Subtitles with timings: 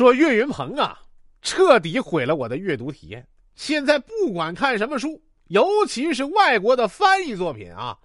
[0.00, 0.98] 说岳云鹏啊，
[1.42, 3.28] 彻底毁了我的阅读体验。
[3.54, 7.98] 现在不管看什么书，尤其是外国的翻译作品啊，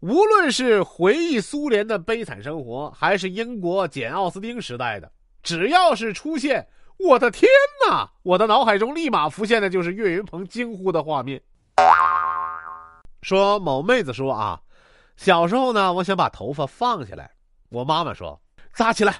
[0.00, 5.08] 无论是回忆苏联的悲惨生活，还是英国简奥斯汀时代的，
[5.40, 6.66] 只要是出现，
[6.96, 7.48] 我的天
[7.88, 8.10] 哪！
[8.24, 11.40] 我的脑海中立马浮现的就是岳云鹏惊呼的画面。
[13.22, 14.60] 说某妹子说啊，
[15.16, 17.30] 小时候呢，我想把头发放下来，
[17.68, 18.42] 我妈妈说
[18.74, 19.14] 扎起来，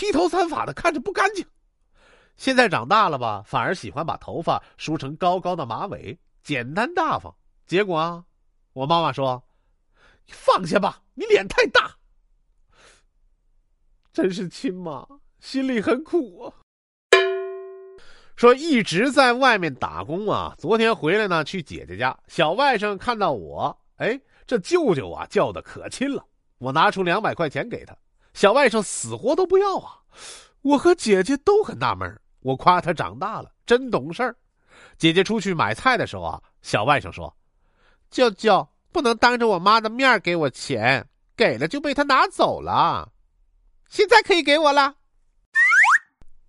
[0.00, 1.46] 披头散发的看着不干净。
[2.38, 7.36] 现在长大了吧，反而喜欢把头发梳成高高的马尾，简单大方。
[7.66, 8.24] 结果啊，
[8.72, 9.44] 我妈妈说
[10.24, 11.94] ：“你放下吧，你脸太大。”
[14.10, 15.06] 真是亲妈，
[15.38, 16.54] 心里很苦啊。
[18.36, 26.24] 说一直在外面打工啊，昨天回来呢，去姐姐家，小外甥看到我，哎，这舅舅啊叫的可亲了。
[26.56, 27.94] 我拿出两百块钱给他，
[28.34, 29.98] 小外甥死活都不要啊。
[30.62, 34.36] 我和姐姐都很纳闷我夸他长大了，真懂事儿。
[34.96, 37.34] 姐姐出去买菜的时候啊，小外甥说
[38.10, 43.10] ：“舅舅不能当着我妈的面给我钱，给了就被他拿走了。
[43.88, 44.94] 现在可以给我了。”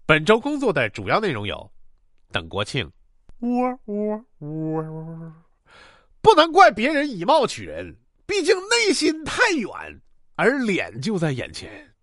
[0.06, 1.72] 本周工作的主要内容有：
[2.32, 2.90] 等国庆，
[3.40, 5.34] 喔喔喔，
[6.22, 10.02] 不能怪别人以貌取人，毕竟内心太远，
[10.36, 11.94] 而脸就在眼前。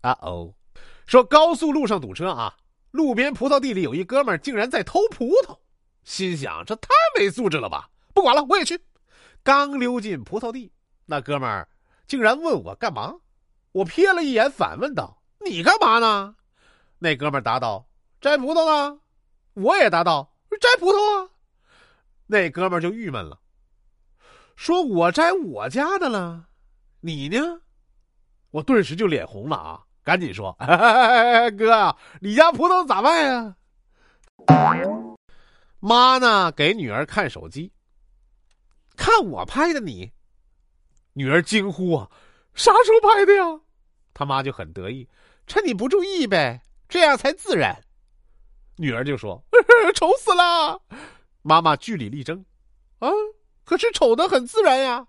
[0.00, 0.54] 啊哦，
[1.06, 2.56] 说高速路上堵车啊。
[2.90, 5.58] 路边葡萄地里有一哥们儿，竟然在偷葡萄，
[6.04, 7.90] 心想这太没素质了吧！
[8.14, 8.80] 不管了，我也去。
[9.42, 10.72] 刚溜进葡萄地，
[11.06, 11.68] 那哥们儿
[12.06, 13.16] 竟然问我干嘛？
[13.72, 16.36] 我瞥了一眼，反问道：“你干嘛呢？”
[17.00, 17.88] 那哥们儿答道
[18.22, 19.00] ：“摘葡萄呢。”
[19.54, 21.30] 我也答道：“摘葡萄啊。”
[22.28, 23.40] 那哥们儿就郁闷了，
[24.54, 26.46] 说：“我摘我家的了，
[27.04, 27.60] 你呢？”
[28.50, 29.82] 我顿时就脸红了啊！
[30.02, 30.56] 赶紧说，
[31.58, 33.56] 哥，你家葡萄咋卖啊？
[35.80, 36.52] 妈呢？
[36.52, 37.72] 给女儿看手机，
[38.96, 40.12] 看我拍的你。
[41.14, 42.10] 女儿惊呼啊，
[42.54, 43.60] 啥时候拍的呀？
[44.12, 45.08] 他妈就很得意，
[45.46, 47.82] 趁你不注意呗，这样才自然。
[48.76, 49.42] 女儿就说，
[49.96, 50.80] 丑死了。
[51.42, 52.44] 妈妈据理力争，
[53.00, 53.08] 啊，
[53.64, 55.06] 可是丑的很自然呀。